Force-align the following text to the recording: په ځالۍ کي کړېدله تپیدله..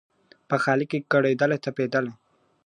په 0.47 0.55
ځالۍ 0.63 0.85
کي 0.91 0.99
کړېدله 1.11 1.57
تپیدله.. 1.65 2.11